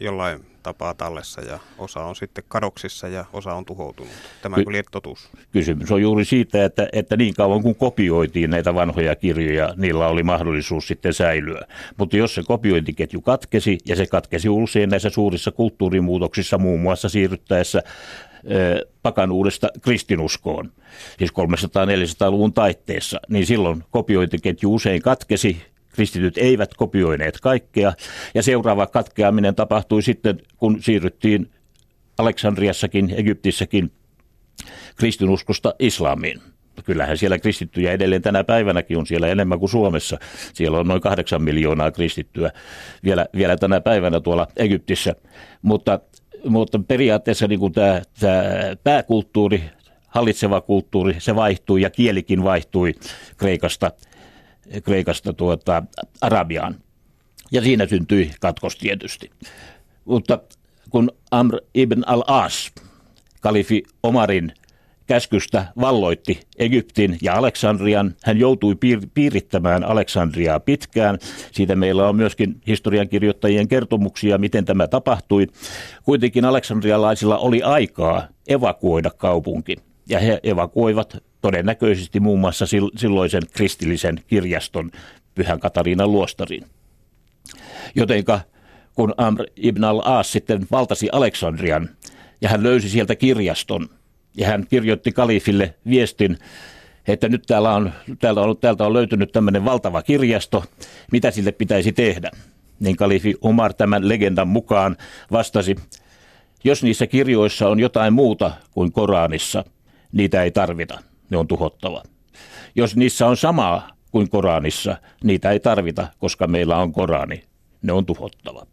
jollain 0.00 0.46
tapaa 0.62 0.94
tallessa 0.94 1.40
ja 1.40 1.58
osa 1.78 2.04
on 2.04 2.16
sitten 2.16 2.44
kadoksissa 2.48 3.08
ja 3.08 3.24
osa 3.32 3.54
on 3.54 3.64
tuhoutunut. 3.64 4.12
Tämä 4.42 4.56
Ky- 4.56 4.64
oli 4.66 4.82
totuus. 4.90 5.28
Kysymys 5.52 5.92
on 5.92 6.02
juuri 6.02 6.24
siitä, 6.24 6.64
että, 6.64 6.88
että 6.92 7.16
niin 7.16 7.34
kauan 7.34 7.62
kun 7.62 7.74
kopioitiin 7.74 8.50
näitä 8.50 8.74
vanhoja 8.74 9.16
kirjoja, 9.16 9.74
niillä 9.76 10.06
oli 10.06 10.22
mahdollisuus 10.22 10.88
sitten 10.88 11.14
säilyä. 11.14 11.60
Mutta 11.96 12.16
jos 12.16 12.34
se 12.34 12.42
kopiointiketju 12.46 13.20
katkesi, 13.20 13.78
ja 13.86 13.96
se 13.96 14.06
katkesi 14.06 14.48
usein 14.48 14.90
näissä 14.90 15.10
suurissa 15.10 15.50
kulttuurimuutoksissa, 15.50 16.58
muun 16.58 16.80
muassa 16.80 17.08
siirryttäessä 17.08 17.82
pakanuudesta 19.02 19.68
kristinuskoon, 19.82 20.72
siis 21.18 21.30
300-400-luvun 21.30 22.52
taitteessa, 22.52 23.20
niin 23.28 23.46
silloin 23.46 23.84
kopiointiketju 23.90 24.74
usein 24.74 25.02
katkesi 25.02 25.62
kristityt 25.92 26.38
eivät 26.38 26.74
kopioineet 26.74 27.40
kaikkea. 27.40 27.92
Ja 28.34 28.42
seuraava 28.42 28.86
katkeaminen 28.86 29.54
tapahtui 29.54 30.02
sitten, 30.02 30.40
kun 30.56 30.82
siirryttiin 30.82 31.50
Aleksandriassakin, 32.18 33.14
Egyptissäkin 33.16 33.92
kristinuskosta 34.96 35.74
islamiin. 35.78 36.40
Kyllähän 36.84 37.18
siellä 37.18 37.38
kristittyjä 37.38 37.92
edelleen 37.92 38.22
tänä 38.22 38.44
päivänäkin 38.44 38.98
on 38.98 39.06
siellä 39.06 39.28
enemmän 39.28 39.58
kuin 39.58 39.68
Suomessa. 39.68 40.18
Siellä 40.54 40.78
on 40.78 40.88
noin 40.88 41.00
kahdeksan 41.00 41.42
miljoonaa 41.42 41.90
kristittyä 41.90 42.50
vielä, 43.04 43.26
vielä 43.36 43.56
tänä 43.56 43.80
päivänä 43.80 44.20
tuolla 44.20 44.46
Egyptissä. 44.56 45.14
Mutta, 45.62 46.00
mutta 46.44 46.78
periaatteessa 46.88 47.46
niin 47.46 47.60
kuin 47.60 47.72
tämä, 47.72 48.02
tämä 48.20 48.42
pääkulttuuri, 48.84 49.64
hallitseva 50.08 50.60
kulttuuri, 50.60 51.16
se 51.18 51.34
vaihtui 51.34 51.82
ja 51.82 51.90
kielikin 51.90 52.44
vaihtui 52.44 52.94
Kreikasta 53.36 53.90
Kreikasta 54.84 55.32
tuota, 55.32 55.82
Arabiaan. 56.20 56.76
Ja 57.52 57.62
siinä 57.62 57.86
syntyi 57.86 58.30
katkos 58.40 58.76
tietysti. 58.76 59.30
Mutta 60.04 60.38
kun 60.90 61.10
Amr 61.30 61.56
ibn 61.74 62.02
al-As, 62.06 62.72
kalifi 63.40 63.82
Omarin 64.02 64.52
käskystä 65.08 65.66
valloitti 65.80 66.40
Egyptin 66.58 67.18
ja 67.22 67.34
Aleksandrian. 67.34 68.14
Hän 68.24 68.38
joutui 68.38 68.74
piir- 68.74 69.08
piirittämään 69.14 69.84
Aleksandriaa 69.84 70.60
pitkään. 70.60 71.18
Siitä 71.52 71.76
meillä 71.76 72.08
on 72.08 72.16
myöskin 72.16 72.60
historiankirjoittajien 72.66 73.68
kertomuksia, 73.68 74.38
miten 74.38 74.64
tämä 74.64 74.88
tapahtui. 74.88 75.46
Kuitenkin 76.04 76.44
aleksandrialaisilla 76.44 77.38
oli 77.38 77.62
aikaa 77.62 78.28
evakuoida 78.48 79.10
kaupunki. 79.10 79.76
Ja 80.08 80.18
he 80.18 80.40
evakuoivat 80.42 81.16
todennäköisesti 81.40 82.20
muun 82.20 82.40
muassa 82.40 82.66
silloisen 82.96 83.42
kristillisen 83.52 84.20
kirjaston 84.26 84.90
Pyhän 85.34 85.60
Katariinan 85.60 86.12
luostariin. 86.12 86.64
Jotenka 87.94 88.40
kun 88.94 89.14
Amr 89.16 89.44
ibn 89.56 89.84
al-As 89.84 90.32
sitten 90.32 90.66
valtasi 90.70 91.08
Aleksandrian 91.12 91.88
ja 92.40 92.48
hän 92.48 92.62
löysi 92.62 92.88
sieltä 92.88 93.16
kirjaston 93.16 93.88
ja 94.38 94.46
hän 94.46 94.66
kirjoitti 94.70 95.12
kalifille 95.12 95.74
viestin, 95.88 96.38
että 97.08 97.28
nyt 97.28 97.42
täällä 97.46 97.74
on, 97.74 97.92
täältä 98.18 98.40
on, 98.40 98.56
täältä 98.56 98.86
on 98.86 98.92
löytynyt 98.92 99.32
tämmöinen 99.32 99.64
valtava 99.64 100.02
kirjasto, 100.02 100.64
mitä 101.12 101.30
sille 101.30 101.52
pitäisi 101.52 101.92
tehdä. 101.92 102.30
Niin 102.80 102.96
kalifi 102.96 103.34
Umar 103.44 103.74
tämän 103.74 104.08
legendan 104.08 104.48
mukaan 104.48 104.96
vastasi, 105.32 105.76
jos 106.64 106.82
niissä 106.82 107.06
kirjoissa 107.06 107.68
on 107.68 107.80
jotain 107.80 108.12
muuta 108.12 108.50
kuin 108.70 108.92
Koranissa, 108.92 109.64
niitä 110.12 110.42
ei 110.42 110.50
tarvita, 110.50 110.98
ne 111.30 111.36
on 111.36 111.46
tuhottava. 111.46 112.02
Jos 112.74 112.96
niissä 112.96 113.26
on 113.26 113.36
samaa 113.36 113.88
kuin 114.10 114.30
Koranissa, 114.30 114.96
niitä 115.24 115.50
ei 115.50 115.60
tarvita, 115.60 116.08
koska 116.18 116.46
meillä 116.46 116.76
on 116.76 116.92
Korani, 116.92 117.44
ne 117.82 117.92
on 117.92 118.06
tuhottava. 118.06 118.66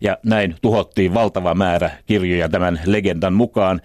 Ja 0.00 0.18
näin 0.22 0.54
tuhottiin 0.62 1.14
valtava 1.14 1.54
määrä 1.54 1.90
kirjoja 2.06 2.48
tämän 2.48 2.80
legendan 2.84 3.32
mukaan 3.32 3.80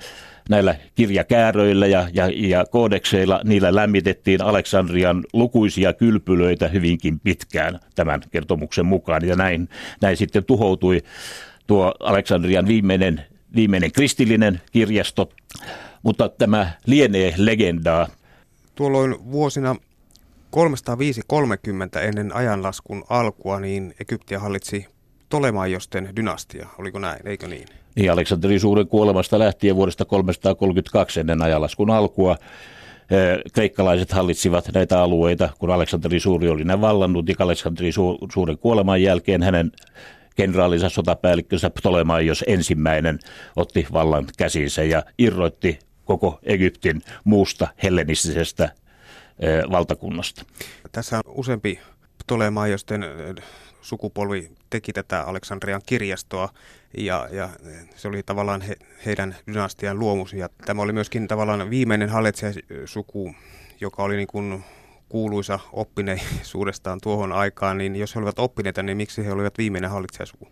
näillä 0.49 0.75
kirjakääröillä 0.95 1.87
ja, 1.87 2.07
ja, 2.13 2.29
ja 2.35 2.65
koodekseilla, 2.71 3.41
niillä 3.43 3.75
lämmitettiin 3.75 4.41
Aleksandrian 4.41 5.23
lukuisia 5.33 5.93
kylpylöitä 5.93 6.67
hyvinkin 6.67 7.19
pitkään 7.19 7.79
tämän 7.95 8.21
kertomuksen 8.31 8.85
mukaan. 8.85 9.27
Ja 9.27 9.35
näin, 9.35 9.69
näin 10.01 10.17
sitten 10.17 10.45
tuhoutui 10.45 11.01
tuo 11.67 11.93
Aleksandrian 11.99 12.67
viimeinen, 12.67 13.25
viimeinen 13.55 13.91
kristillinen 13.91 14.61
kirjasto. 14.71 15.29
Mutta 16.03 16.29
tämä 16.29 16.71
lienee 16.85 17.33
legendaa. 17.37 18.07
Tuolloin 18.75 19.31
vuosina 19.31 19.75
305-30 20.55 21.99
ennen 22.01 22.35
ajanlaskun 22.35 23.03
alkua, 23.09 23.59
niin 23.59 23.95
Egyptiä 23.99 24.39
hallitsi 24.39 24.85
Tolemajosten 25.29 26.09
dynastia, 26.15 26.67
oliko 26.77 26.99
näin, 26.99 27.27
eikö 27.27 27.47
niin? 27.47 27.67
Niin, 27.95 28.11
Aleksanteri 28.11 28.59
Suuren 28.59 28.87
kuolemasta 28.87 29.39
lähtien 29.39 29.75
vuodesta 29.75 30.05
332 30.05 31.19
ennen 31.19 31.41
ajanlaskun 31.41 31.89
alkua 31.89 32.37
kreikkalaiset 33.53 34.11
hallitsivat 34.11 34.69
näitä 34.73 35.01
alueita, 35.01 35.49
kun 35.59 35.71
Aleksanteri 35.71 36.19
Suuri 36.19 36.49
oli 36.49 36.63
ne 36.63 36.81
vallannut, 36.81 37.29
ja 37.29 37.35
Aleksanteri 37.39 37.91
Suuren 38.33 38.57
kuoleman 38.57 39.01
jälkeen 39.01 39.43
hänen 39.43 39.71
kenraalinsa 40.35 40.89
sotapäällikkönsä 40.89 41.69
Ptolemaios 41.69 42.43
ensimmäinen 42.47 43.19
otti 43.55 43.87
vallan 43.93 44.25
käsinsä 44.37 44.83
ja 44.83 45.03
irroitti 45.17 45.79
koko 46.05 46.39
Egyptin 46.43 47.01
muusta 47.23 47.67
hellenistisestä 47.83 48.71
valtakunnasta. 49.71 50.45
Tässä 50.91 51.17
on 51.17 51.23
useampi 51.27 51.79
Ptolemaiosten 52.23 53.05
sukupolvi 53.83 54.51
teki 54.69 54.93
tätä 54.93 55.21
Aleksandrian 55.21 55.81
kirjastoa 55.85 56.49
ja, 56.97 57.27
ja 57.31 57.49
se 57.95 58.07
oli 58.07 58.23
tavallaan 58.23 58.61
he, 58.61 58.75
heidän 59.05 59.35
dynastian 59.47 59.99
luomus. 59.99 60.33
Ja 60.33 60.49
tämä 60.65 60.81
oli 60.81 60.93
myöskin 60.93 61.27
tavallaan 61.27 61.69
viimeinen 61.69 62.09
hallitsijasuku, 62.09 63.35
joka 63.81 64.03
oli 64.03 64.15
niin 64.15 64.27
kuin 64.27 64.63
kuuluisa 65.09 65.59
oppineisuudestaan 65.73 66.99
tuohon 67.03 67.31
aikaan, 67.31 67.77
niin 67.77 67.95
jos 67.95 68.15
he 68.15 68.19
olivat 68.19 68.39
oppineita, 68.39 68.83
niin 68.83 68.97
miksi 68.97 69.25
he 69.25 69.31
olivat 69.31 69.57
viimeinen 69.57 69.89
hallitsijasuku? 69.89 70.47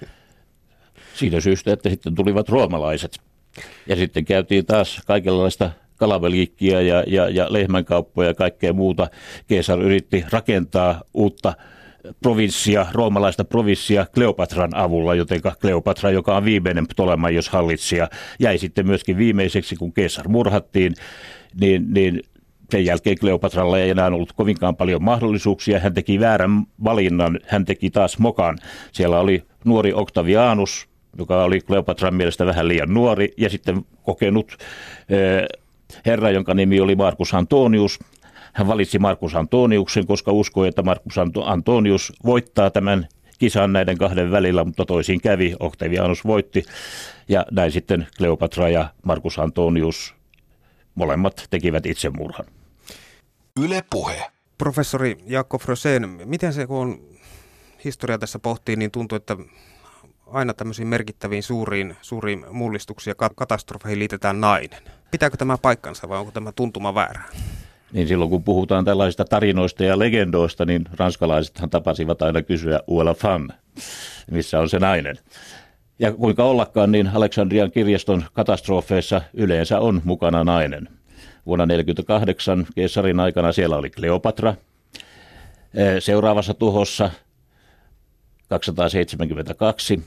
Siitä 1.14 1.40
syystä, 1.40 1.72
että 1.72 1.90
sitten 1.90 2.14
tulivat 2.14 2.48
roomalaiset. 2.48 3.18
Ja 3.86 3.96
sitten 3.96 4.24
käytiin 4.24 4.66
taas 4.66 5.02
kaikenlaista 5.06 5.70
kalaveliikkiä 5.96 6.80
ja, 6.80 7.04
ja, 7.06 7.28
ja 7.28 7.52
lehmänkauppoja 7.52 8.28
ja 8.28 8.34
kaikkea 8.34 8.72
muuta. 8.72 9.08
Keesar 9.46 9.80
yritti 9.80 10.24
rakentaa 10.30 11.02
uutta 11.14 11.54
provinssia, 12.22 12.86
roomalaista 12.92 13.44
provinssia 13.44 14.06
Kleopatran 14.14 14.76
avulla, 14.76 15.14
joten 15.14 15.40
Kleopatra, 15.60 16.10
joka 16.10 16.36
on 16.36 16.44
viimeinen 16.44 16.86
jos 17.34 17.48
hallitsija, 17.48 18.08
jäi 18.38 18.58
sitten 18.58 18.86
myöskin 18.86 19.16
viimeiseksi, 19.16 19.76
kun 19.76 19.92
Keesar 19.92 20.28
murhattiin, 20.28 20.94
niin, 21.60 21.86
niin 21.94 22.22
sen 22.70 22.84
jälkeen 22.84 23.18
Kleopatralla 23.18 23.78
ei 23.78 23.90
enää 23.90 24.06
ollut 24.06 24.32
kovinkaan 24.32 24.76
paljon 24.76 25.04
mahdollisuuksia. 25.04 25.80
Hän 25.80 25.94
teki 25.94 26.20
väärän 26.20 26.66
valinnan, 26.84 27.38
hän 27.46 27.64
teki 27.64 27.90
taas 27.90 28.18
mokan. 28.18 28.58
Siellä 28.92 29.20
oli 29.20 29.42
nuori 29.64 29.92
Octavianus, 29.92 30.88
joka 31.18 31.44
oli 31.44 31.60
Kleopatran 31.60 32.14
mielestä 32.14 32.46
vähän 32.46 32.68
liian 32.68 32.94
nuori, 32.94 33.32
ja 33.36 33.50
sitten 33.50 33.84
kokenut 34.02 34.56
eh, 35.08 35.44
herra, 36.06 36.30
jonka 36.30 36.54
nimi 36.54 36.80
oli 36.80 36.94
Markus 36.94 37.34
Antonius, 37.34 37.98
hän 38.54 38.66
valitsi 38.66 38.98
Markus 38.98 39.34
Antoniuksen, 39.34 40.06
koska 40.06 40.32
uskoi, 40.32 40.68
että 40.68 40.82
Markus 40.82 41.14
Antonius 41.44 42.12
voittaa 42.24 42.70
tämän 42.70 43.08
kisan 43.38 43.72
näiden 43.72 43.98
kahden 43.98 44.30
välillä, 44.30 44.64
mutta 44.64 44.84
toisin 44.84 45.20
kävi. 45.20 45.54
Octavianus 45.60 46.24
voitti 46.24 46.64
ja 47.28 47.46
näin 47.50 47.72
sitten 47.72 48.06
Kleopatra 48.18 48.68
ja 48.68 48.88
Markus 49.02 49.38
Antonius 49.38 50.14
molemmat 50.94 51.46
tekivät 51.50 51.86
itsemurhan. 51.86 52.46
Yle 53.60 53.84
puhe. 53.90 54.30
Professori 54.58 55.16
Jaakko 55.26 55.58
Fröseen, 55.58 56.08
miten 56.24 56.52
se 56.52 56.66
kun 56.66 56.78
on 56.78 57.00
historia 57.84 58.18
tässä 58.18 58.38
pohtii, 58.38 58.76
niin 58.76 58.90
tuntuu, 58.90 59.16
että 59.16 59.36
aina 60.26 60.54
tämmöisiin 60.54 60.88
merkittäviin 60.88 61.42
suuriin, 61.42 61.96
suuriin 62.02 62.44
mullistuksiin 62.50 63.14
ja 63.18 63.28
katastrofeihin 63.34 63.98
liitetään 63.98 64.40
nainen. 64.40 64.82
Pitääkö 65.10 65.36
tämä 65.36 65.58
paikkansa 65.58 66.08
vai 66.08 66.18
onko 66.18 66.32
tämä 66.32 66.52
tuntuma 66.52 66.94
väärä? 66.94 67.22
Niin 67.94 68.08
silloin 68.08 68.30
kun 68.30 68.44
puhutaan 68.44 68.84
tällaisista 68.84 69.24
tarinoista 69.24 69.84
ja 69.84 69.98
legendoista, 69.98 70.64
niin 70.64 70.84
ranskalaisethan 70.96 71.70
tapasivat 71.70 72.22
aina 72.22 72.42
kysyä 72.42 72.80
uella 72.88 73.14
femme, 73.14 73.54
missä 74.30 74.60
on 74.60 74.68
se 74.68 74.78
nainen. 74.78 75.18
Ja 75.98 76.12
kuinka 76.12 76.44
ollakaan, 76.44 76.92
niin 76.92 77.10
Aleksandrian 77.14 77.70
kirjaston 77.70 78.24
katastrofeissa 78.32 79.22
yleensä 79.34 79.80
on 79.80 80.02
mukana 80.04 80.44
nainen. 80.44 80.88
Vuonna 81.46 81.66
1948 81.66 82.66
Keesarin 82.74 83.20
aikana 83.20 83.52
siellä 83.52 83.76
oli 83.76 83.90
Kleopatra. 83.90 84.54
Seuraavassa 85.98 86.54
tuhossa 86.54 87.10
272 88.48 90.02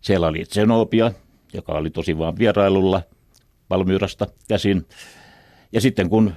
siellä 0.00 0.26
oli 0.26 0.44
Zenobia, 0.44 1.12
joka 1.52 1.72
oli 1.72 1.90
tosi 1.90 2.18
vaan 2.18 2.38
vierailulla 2.38 3.02
Palmyrasta 3.68 4.26
käsin. 4.48 4.86
Ja 5.72 5.80
sitten 5.80 6.08
kun 6.08 6.32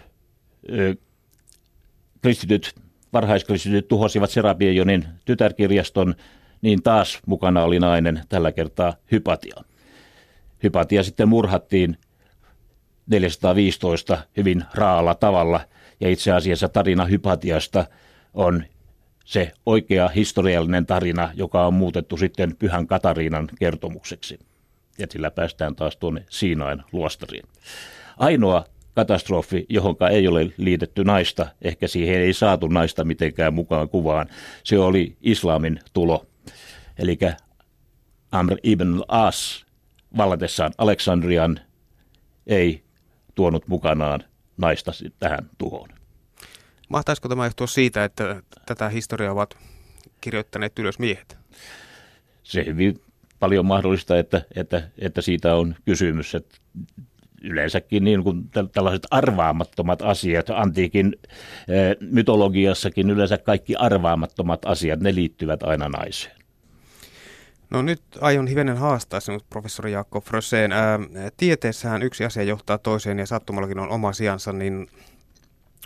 kristityt, 2.21 2.75
varhaiskristityt 3.13 3.87
tuhosivat 3.87 4.29
Serabiejonin 4.29 5.05
tytärkirjaston, 5.25 6.15
niin 6.61 6.83
taas 6.83 7.19
mukana 7.25 7.63
oli 7.63 7.79
nainen, 7.79 8.21
tällä 8.29 8.51
kertaa 8.51 8.93
Hypatia. 9.11 9.63
Hypatia 10.63 11.03
sitten 11.03 11.29
murhattiin 11.29 11.97
415 13.07 14.17
hyvin 14.37 14.63
raalla 14.73 15.15
tavalla, 15.15 15.59
ja 15.99 16.09
itse 16.09 16.31
asiassa 16.31 16.69
tarina 16.69 17.05
Hypatiasta 17.05 17.85
on 18.33 18.63
se 19.25 19.51
oikea 19.65 20.07
historiallinen 20.07 20.85
tarina, 20.85 21.31
joka 21.33 21.67
on 21.67 21.73
muutettu 21.73 22.17
sitten 22.17 22.55
Pyhän 22.55 22.87
Katariinan 22.87 23.49
kertomukseksi. 23.59 24.39
Ja 24.97 25.07
sillä 25.09 25.31
päästään 25.31 25.75
taas 25.75 25.97
tuonne 25.97 26.25
Siinain 26.29 26.83
luostariin. 26.91 27.45
Ainoa 28.17 28.65
katastrofi, 28.97 29.65
johonka 29.69 30.09
ei 30.09 30.27
ole 30.27 30.51
liitetty 30.57 31.03
naista, 31.03 31.47
ehkä 31.61 31.87
siihen 31.87 32.21
ei 32.21 32.33
saatu 32.33 32.67
naista 32.67 33.03
mitenkään 33.03 33.53
mukaan 33.53 33.89
kuvaan, 33.89 34.27
se 34.63 34.79
oli 34.79 35.17
islamin 35.21 35.79
tulo. 35.93 36.25
Eli 36.99 37.19
Amr 38.31 38.57
ibn 38.63 39.01
As 39.07 39.65
vallatessaan 40.17 40.71
Aleksandrian 40.77 41.59
ei 42.47 42.83
tuonut 43.35 43.67
mukanaan 43.67 44.23
naista 44.57 44.91
tähän 45.19 45.49
tuhoon. 45.57 45.89
Mahtaisiko 46.89 47.29
tämä 47.29 47.45
johtua 47.45 47.67
siitä, 47.67 48.03
että 48.03 48.41
tätä 48.65 48.89
historiaa 48.89 49.33
ovat 49.33 49.57
kirjoittaneet 50.21 50.79
ylös 50.79 50.99
miehet? 50.99 51.37
Se 52.43 52.65
hyvin 52.65 53.01
paljon 53.39 53.65
mahdollista, 53.65 54.19
että, 54.19 54.41
että, 54.55 54.89
että 54.99 55.21
siitä 55.21 55.55
on 55.55 55.75
kysymys. 55.85 56.35
Että 56.35 56.57
yleensäkin 57.43 58.03
niin 58.03 58.23
kuin 58.23 58.49
tällaiset 58.73 59.07
arvaamattomat 59.11 60.01
asiat, 60.01 60.49
antiikin 60.49 61.15
eh, 61.67 61.95
mytologiassakin 61.99 63.09
yleensä 63.09 63.37
kaikki 63.37 63.75
arvaamattomat 63.75 64.61
asiat, 64.65 64.99
ne 64.99 65.15
liittyvät 65.15 65.63
aina 65.63 65.89
naiseen. 65.89 66.37
No 67.69 67.81
nyt 67.81 68.01
aion 68.21 68.47
hivenen 68.47 68.77
haastaa 68.77 69.19
sinut, 69.19 69.49
professori 69.49 69.91
Jaakko 69.91 70.21
Fröseen. 70.21 70.71
Tieteessähän 71.37 72.03
yksi 72.03 72.25
asia 72.25 72.43
johtaa 72.43 72.77
toiseen 72.77 73.19
ja 73.19 73.25
sattumallakin 73.25 73.79
on 73.79 73.89
oma 73.89 74.13
sijansa, 74.13 74.53
niin 74.53 74.87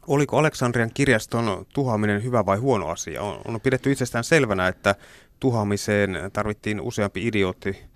oliko 0.08 0.38
Aleksandrian 0.38 0.92
kirjaston 0.94 1.66
tuhoaminen 1.74 2.24
hyvä 2.24 2.46
vai 2.46 2.58
huono 2.58 2.88
asia? 2.88 3.22
On, 3.22 3.42
on 3.46 3.62
pidetty 3.62 3.92
itsestään 3.92 4.24
selvänä, 4.24 4.68
että 4.68 4.96
tuhoamiseen 5.40 6.18
tarvittiin 6.34 6.82
useampi 6.82 7.28
idiootti 7.28 7.91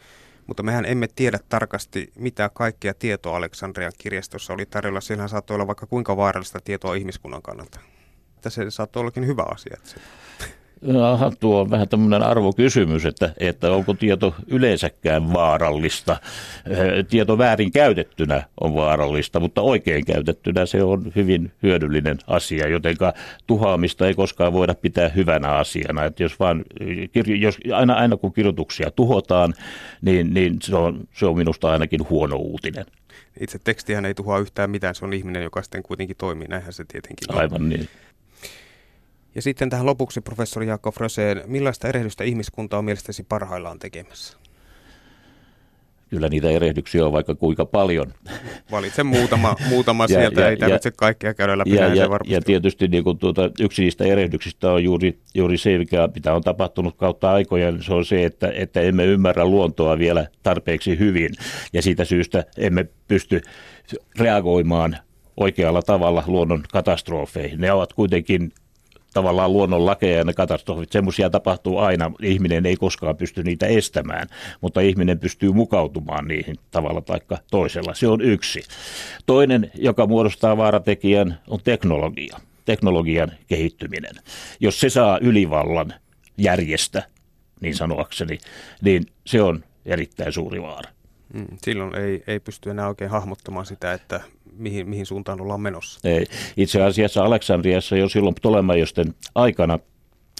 mutta 0.47 0.63
mehän 0.63 0.85
emme 0.85 1.07
tiedä 1.07 1.39
tarkasti, 1.49 2.11
mitä 2.15 2.49
kaikkea 2.53 2.93
tietoa 2.93 3.37
Aleksandrian 3.37 3.91
kirjastossa 3.97 4.53
oli 4.53 4.65
tarjolla. 4.65 5.01
Siellähän 5.01 5.29
saattoi 5.29 5.55
olla 5.55 5.67
vaikka 5.67 5.85
kuinka 5.85 6.17
vaarallista 6.17 6.59
tietoa 6.63 6.95
ihmiskunnan 6.95 7.41
kannalta. 7.41 7.79
Että 8.35 8.49
se 8.49 8.71
saattoi 8.71 9.01
ollakin 9.01 9.27
hyvä 9.27 9.45
asia. 9.53 9.77
Että 9.77 9.89
se... 9.89 9.97
Aha, 11.03 11.31
tuo 11.39 11.61
on 11.61 11.69
vähän 11.69 11.89
tämmöinen 11.89 12.23
arvokysymys, 12.23 13.05
että, 13.05 13.33
että 13.37 13.71
onko 13.71 13.93
tieto 13.93 14.35
yleensäkään 14.47 15.33
vaarallista. 15.33 16.17
Tieto 17.09 17.37
väärin 17.37 17.71
käytettynä 17.71 18.43
on 18.61 18.73
vaarallista, 18.73 19.39
mutta 19.39 19.61
oikein 19.61 20.05
käytettynä 20.05 20.65
se 20.65 20.83
on 20.83 21.11
hyvin 21.15 21.51
hyödyllinen 21.63 22.17
asia, 22.27 22.67
jotenka 22.67 23.13
tuhaamista 23.47 24.07
ei 24.07 24.13
koskaan 24.13 24.53
voida 24.53 24.73
pitää 24.73 25.09
hyvänä 25.09 25.51
asiana. 25.51 26.05
Että 26.05 26.23
jos 26.23 26.39
vaan, 26.39 26.63
jos 27.39 27.57
aina, 27.73 27.93
aina 27.93 28.17
kun 28.17 28.33
kirjoituksia 28.33 28.91
tuhotaan, 28.91 29.53
niin, 30.01 30.33
niin 30.33 30.57
se, 30.61 30.75
on, 30.75 31.07
se 31.13 31.25
on 31.25 31.37
minusta 31.37 31.71
ainakin 31.71 32.09
huono 32.09 32.35
uutinen. 32.35 32.85
Itse 33.39 33.59
tekstihän 33.63 34.05
ei 34.05 34.13
tuhoa 34.13 34.39
yhtään 34.39 34.69
mitään, 34.69 34.95
se 34.95 35.05
on 35.05 35.13
ihminen, 35.13 35.43
joka 35.43 35.61
sitten 35.61 35.83
kuitenkin 35.83 36.17
toimii, 36.17 36.47
näinhän 36.47 36.73
se 36.73 36.85
tietenkin 36.85 37.31
on. 37.31 37.37
Aivan 37.37 37.69
niin. 37.69 37.89
Ja 39.35 39.41
sitten 39.41 39.69
tähän 39.69 39.85
lopuksi 39.85 40.21
professori 40.21 40.67
Jaakko 40.67 40.91
Fröseen, 40.91 41.41
millaista 41.45 41.87
erehdystä 41.87 42.23
ihmiskunta 42.23 42.77
on 42.77 42.85
mielestäsi 42.85 43.23
parhaillaan 43.23 43.79
tekemässä? 43.79 44.37
Kyllä 46.09 46.29
niitä 46.29 46.49
erehdyksiä 46.49 47.05
on 47.05 47.11
vaikka 47.11 47.35
kuinka 47.35 47.65
paljon. 47.65 48.13
Valitse 48.71 49.03
muutama, 49.03 49.55
muutama 49.69 50.03
ja, 50.03 50.07
sieltä, 50.07 50.41
ja, 50.41 50.49
ei 50.49 50.57
tarvitse 50.57 50.89
ja, 50.89 50.93
kaikkea 50.97 51.33
käydä 51.33 51.57
läpi. 51.57 51.75
Ja, 51.75 51.95
ja, 51.95 52.07
ja 52.25 52.41
tietysti 52.41 52.87
niin 52.87 53.03
kuin 53.03 53.17
tuota, 53.17 53.51
yksi 53.59 53.81
niistä 53.81 54.03
erehdyksistä 54.03 54.71
on 54.71 54.83
juuri, 54.83 55.19
juuri 55.33 55.57
se, 55.57 55.77
mikä 55.77 56.09
mitä 56.15 56.33
on 56.33 56.41
tapahtunut 56.41 56.97
kautta 56.97 57.31
aikojen, 57.31 57.83
se 57.83 57.93
on 57.93 58.05
se, 58.05 58.25
että, 58.25 58.51
että 58.55 58.81
emme 58.81 59.05
ymmärrä 59.05 59.45
luontoa 59.45 59.97
vielä 59.97 60.27
tarpeeksi 60.43 60.99
hyvin, 60.99 61.29
ja 61.73 61.81
siitä 61.81 62.05
syystä 62.05 62.43
emme 62.57 62.85
pysty 63.07 63.41
reagoimaan 64.19 64.97
oikealla 65.37 65.81
tavalla 65.81 66.23
luonnon 66.27 66.63
katastrofeihin. 66.71 67.61
Ne 67.61 67.71
ovat 67.71 67.93
kuitenkin 67.93 68.51
tavallaan 69.15 69.53
luonnonlakeja 69.53 70.17
ja 70.17 70.23
ne 70.23 70.33
katastrofit, 70.33 70.91
semmoisia 70.91 71.29
tapahtuu 71.29 71.77
aina. 71.77 72.11
Ihminen 72.21 72.65
ei 72.65 72.75
koskaan 72.75 73.17
pysty 73.17 73.43
niitä 73.43 73.67
estämään, 73.67 74.27
mutta 74.61 74.81
ihminen 74.81 75.19
pystyy 75.19 75.51
mukautumaan 75.51 76.27
niihin 76.27 76.55
tavalla 76.71 77.01
tai 77.01 77.19
toisella. 77.51 77.93
Se 77.93 78.07
on 78.07 78.21
yksi. 78.21 78.63
Toinen, 79.25 79.71
joka 79.75 80.07
muodostaa 80.07 80.57
vaaratekijän, 80.57 81.39
on 81.47 81.59
teknologia. 81.63 82.37
Teknologian 82.65 83.31
kehittyminen. 83.47 84.15
Jos 84.59 84.79
se 84.79 84.89
saa 84.89 85.19
ylivallan 85.21 85.93
järjestä, 86.37 87.03
niin 87.61 87.75
sanoakseni, 87.75 88.37
niin 88.81 89.05
se 89.25 89.41
on 89.41 89.63
erittäin 89.85 90.33
suuri 90.33 90.61
vaara. 90.61 90.89
Mm, 91.33 91.45
silloin 91.63 91.95
ei, 91.95 92.23
ei 92.27 92.39
pysty 92.39 92.69
enää 92.69 92.87
oikein 92.87 93.11
hahmottamaan 93.11 93.65
sitä, 93.65 93.93
että 93.93 94.21
mihin, 94.57 94.89
mihin 94.89 95.05
suuntaan 95.05 95.41
ollaan 95.41 95.61
menossa. 95.61 96.09
Ei. 96.09 96.25
Itse 96.57 96.81
asiassa 96.81 97.23
Aleksandriassa 97.23 97.97
jo 97.97 98.09
silloin 98.09 98.35
Ptolemajosten 98.35 99.15
aikana 99.35 99.79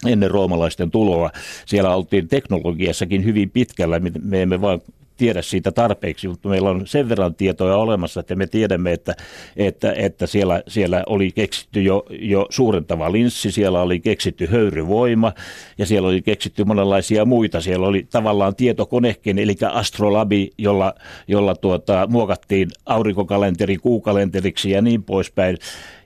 ennen 0.06 0.30
roomalaisten 0.30 0.90
tuloa. 0.90 1.30
Siellä 1.66 1.94
oltiin 1.94 2.28
teknologiassakin 2.28 3.24
hyvin 3.24 3.50
pitkällä. 3.50 4.00
Me 4.22 4.42
emme 4.42 4.60
vain 4.60 4.82
tiedä 5.16 5.42
siitä 5.42 5.72
tarpeeksi, 5.72 6.28
mutta 6.28 6.48
meillä 6.48 6.70
on 6.70 6.86
sen 6.86 7.08
verran 7.08 7.34
tietoja 7.34 7.76
olemassa, 7.76 8.20
että 8.20 8.34
me 8.34 8.46
tiedämme, 8.46 8.92
että, 8.92 9.14
että, 9.56 9.92
että 9.92 10.26
siellä, 10.26 10.62
siellä 10.68 11.02
oli 11.06 11.30
keksitty 11.30 11.82
jo, 11.82 12.06
jo 12.10 12.46
suurentava 12.50 13.12
linssi, 13.12 13.52
siellä 13.52 13.80
oli 13.80 14.00
keksitty 14.00 14.46
höyryvoima 14.46 15.32
ja 15.78 15.86
siellä 15.86 16.08
oli 16.08 16.22
keksitty 16.22 16.64
monenlaisia 16.64 17.24
muita. 17.24 17.60
Siellä 17.60 17.86
oli 17.86 18.06
tavallaan 18.10 18.56
tietokonekin, 18.56 19.38
eli 19.38 19.54
astrolabi, 19.72 20.50
jolla, 20.58 20.94
jolla 21.28 21.54
tuota, 21.54 22.06
muokattiin 22.10 22.68
aurinkokalenteri 22.86 23.76
kuukalenteriksi 23.76 24.70
ja 24.70 24.82
niin 24.82 25.02
poispäin. 25.02 25.58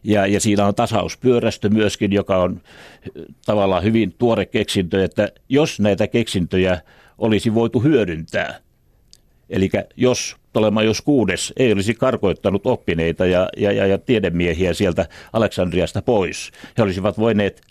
Ja, 0.04 0.26
ja 0.26 0.40
siinä 0.40 0.66
on 0.66 0.74
tasauspyörästö 0.74 1.68
myöskin, 1.68 2.12
joka 2.12 2.36
on 2.38 2.60
tavallaan 3.46 3.82
hyvin 3.82 4.14
tuore 4.18 4.46
keksintö, 4.46 5.04
että 5.04 5.32
jos 5.48 5.80
näitä 5.80 6.06
keksintöjä 6.06 6.80
olisi 7.18 7.54
voitu 7.54 7.80
hyödyntää– 7.80 8.60
Eli 9.50 9.70
jos 9.96 10.36
jos 10.84 11.02
kuudes 11.02 11.52
ei 11.56 11.72
olisi 11.72 11.94
karkoittanut 11.94 12.66
oppineita 12.66 13.26
ja, 13.26 13.48
ja, 13.56 13.72
ja, 13.72 13.86
ja 13.86 13.98
tiedemiehiä 13.98 14.74
sieltä 14.74 15.08
Aleksandriasta 15.32 16.02
pois, 16.02 16.50
he 16.78 16.82
olisivat 16.82 17.18
voineet 17.18 17.62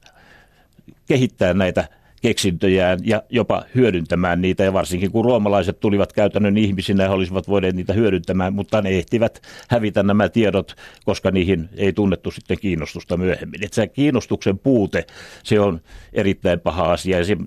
kehittää 1.08 1.54
näitä 1.54 1.88
keksintöjään 2.22 3.00
ja 3.04 3.24
jopa 3.30 3.64
hyödyntämään 3.76 4.42
niitä. 4.42 4.64
Ja 4.64 4.74
varsinkin 4.74 5.12
kun 5.12 5.26
roomalaiset 5.26 5.80
tulivat 5.80 6.14
käytännön 6.14 6.58
ihmisinä, 6.58 7.04
he 7.04 7.10
olisivat 7.10 7.48
voineet 7.48 7.76
niitä 7.76 7.94
hyödyntämään, 7.94 8.54
mutta 8.54 8.82
ne 8.82 8.90
ehtivät 8.90 9.42
hävitä 9.70 10.04
nämä 10.04 10.30
tiedot, 10.30 10.76
koska 11.06 11.32
niihin 11.32 11.70
ei 11.78 11.94
tunnettu 11.94 12.32
sitten 12.32 12.58
kiinnostusta 12.60 13.18
myöhemmin. 13.18 13.66
Että 13.66 13.76
se 13.76 13.88
kiinnostuksen 13.88 14.60
puute, 14.60 15.06
se 15.44 15.60
on 15.60 15.82
erittäin 16.14 16.60
paha 16.60 16.92
asia. 16.92 17.18
Ja 17.18 17.26
se, 17.26 17.38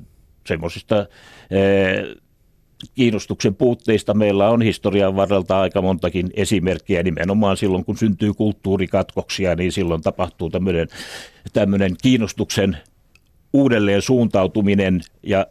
semmoisista 0.46 1.06
kiinnostuksen 2.94 3.54
puutteista 3.54 4.14
meillä 4.14 4.48
on 4.48 4.62
historian 4.62 5.16
varrelta 5.16 5.60
aika 5.60 5.82
montakin 5.82 6.30
esimerkkiä. 6.34 7.02
Nimenomaan 7.02 7.56
silloin, 7.56 7.84
kun 7.84 7.98
syntyy 7.98 8.34
kulttuurikatkoksia, 8.34 9.54
niin 9.54 9.72
silloin 9.72 10.02
tapahtuu 10.02 10.50
tämmöinen, 10.50 10.88
tämmöinen 11.52 11.96
kiinnostuksen 12.02 12.76
uudelleen 13.52 14.02
suuntautuminen 14.02 15.00
ja 15.22 15.46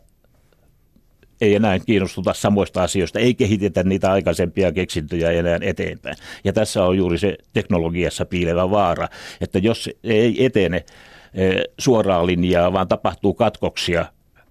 ei 1.42 1.56
enää 1.56 1.80
kiinnostuta 1.80 2.34
samoista 2.34 2.84
asioista, 2.84 3.20
ei 3.20 3.36
kehitetä 3.36 3.84
niitä 3.84 4.12
aikaisempia 4.12 4.72
keksintöjä 4.72 5.32
enää 5.32 5.60
eteenpäin. 5.62 6.16
Ja 6.44 6.54
tässä 6.54 6.84
on 6.84 6.98
juuri 6.98 7.18
se 7.18 7.38
teknologiassa 7.54 8.26
piilevä 8.26 8.70
vaara, 8.70 9.08
että 9.42 9.60
jos 9.60 9.90
ei 10.04 10.46
etene 10.46 10.86
eh, 11.34 11.64
suoraa 11.78 12.26
linjaa, 12.26 12.74
vaan 12.74 12.88
tapahtuu 12.88 13.34
katkoksia 13.34 14.06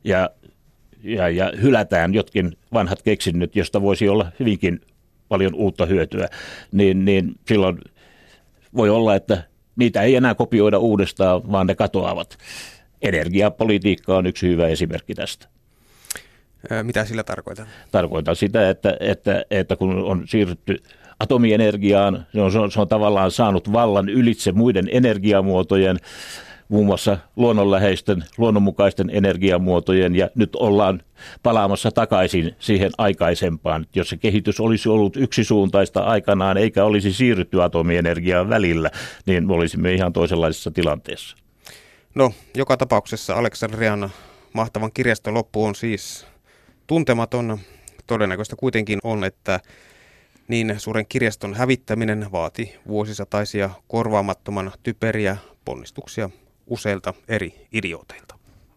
ja 0.04 0.30
ja, 1.02 1.28
ja 1.28 1.52
hylätään 1.62 2.14
jotkin 2.14 2.56
vanhat 2.72 3.02
keksinnöt, 3.02 3.56
josta 3.56 3.82
voisi 3.82 4.08
olla 4.08 4.32
hyvinkin 4.40 4.80
paljon 5.28 5.54
uutta 5.54 5.86
hyötyä, 5.86 6.28
niin, 6.72 7.04
niin 7.04 7.34
silloin 7.46 7.78
voi 8.76 8.90
olla, 8.90 9.14
että 9.14 9.42
niitä 9.76 10.02
ei 10.02 10.16
enää 10.16 10.34
kopioida 10.34 10.78
uudestaan, 10.78 11.52
vaan 11.52 11.66
ne 11.66 11.74
katoavat. 11.74 12.38
Energiapolitiikka 13.02 14.16
on 14.16 14.26
yksi 14.26 14.48
hyvä 14.48 14.68
esimerkki 14.68 15.14
tästä. 15.14 15.48
Mitä 16.82 17.04
sillä 17.04 17.22
tarkoitan? 17.22 17.66
Tarkoitan 17.90 18.36
sitä, 18.36 18.70
että, 18.70 18.96
että, 19.00 19.44
että 19.50 19.76
kun 19.76 19.96
on 19.96 20.22
siirrytty 20.28 20.82
atomienergiaan, 21.20 22.26
se 22.32 22.40
on, 22.58 22.72
se 22.72 22.80
on 22.80 22.88
tavallaan 22.88 23.30
saanut 23.30 23.72
vallan 23.72 24.08
ylitse 24.08 24.52
muiden 24.52 24.88
energiamuotojen 24.92 25.96
muun 26.70 26.86
muassa 26.86 27.18
luonnonläheisten, 27.36 28.24
luonnonmukaisten 28.38 29.10
energiamuotojen 29.12 30.16
ja 30.16 30.30
nyt 30.34 30.56
ollaan 30.56 31.02
palaamassa 31.42 31.90
takaisin 31.90 32.56
siihen 32.58 32.90
aikaisempaan. 32.98 33.86
Jos 33.94 34.08
se 34.08 34.16
kehitys 34.16 34.60
olisi 34.60 34.88
ollut 34.88 35.16
yksisuuntaista 35.16 36.00
aikanaan 36.00 36.56
eikä 36.56 36.84
olisi 36.84 37.12
siirrytty 37.12 37.62
atomienergiaan 37.62 38.48
välillä, 38.48 38.90
niin 39.26 39.46
me 39.46 39.52
olisimme 39.52 39.92
ihan 39.92 40.12
toisenlaisessa 40.12 40.70
tilanteessa. 40.70 41.36
No, 42.14 42.32
joka 42.54 42.76
tapauksessa 42.76 43.34
Aleksandrian 43.34 44.10
mahtavan 44.52 44.92
kirjaston 44.92 45.34
loppu 45.34 45.64
on 45.64 45.74
siis 45.74 46.26
tuntematon. 46.86 47.58
Todennäköistä 48.06 48.56
kuitenkin 48.56 48.98
on, 49.04 49.24
että 49.24 49.60
niin 50.48 50.74
suuren 50.78 51.06
kirjaston 51.08 51.54
hävittäminen 51.54 52.32
vaati 52.32 52.74
vuosisataisia 52.88 53.70
korvaamattoman 53.88 54.72
typeriä 54.82 55.36
ponnistuksia 55.64 56.30
useilta 56.70 57.14
eri 57.28 57.68
idiooteilta. 57.72 58.39